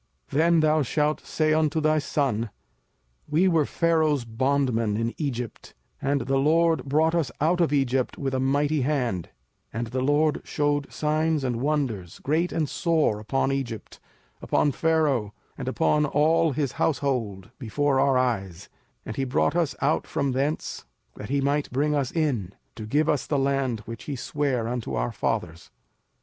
[0.31, 2.49] 05:006:021 Then thou shalt say unto thy son,
[3.29, 8.33] We were Pharaoh's bondmen in Egypt; and the LORD brought us out of Egypt with
[8.33, 9.25] a mighty hand:
[9.71, 13.99] 05:006:022 And the LORD shewed signs and wonders, great and sore, upon Egypt,
[14.41, 18.69] upon Pharaoh, and upon all his household, before our eyes:
[19.05, 20.83] 05:006:023 And he brought us out from thence,
[21.15, 24.95] that he might bring us in, to give us the land which he sware unto
[24.95, 25.69] our fathers.